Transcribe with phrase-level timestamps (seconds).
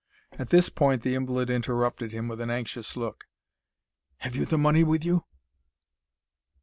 [0.39, 3.25] At this point the invalid interrupted him with an anxious look.
[4.21, 5.25] "Have you the money with you?"